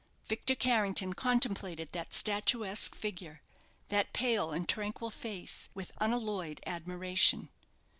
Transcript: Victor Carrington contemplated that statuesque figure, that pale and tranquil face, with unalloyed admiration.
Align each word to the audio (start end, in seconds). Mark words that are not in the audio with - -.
Victor 0.27 0.55
Carrington 0.55 1.13
contemplated 1.13 1.91
that 1.91 2.11
statuesque 2.11 2.95
figure, 2.95 3.43
that 3.89 4.13
pale 4.13 4.51
and 4.51 4.67
tranquil 4.67 5.11
face, 5.11 5.69
with 5.75 5.91
unalloyed 5.99 6.59
admiration. 6.65 7.49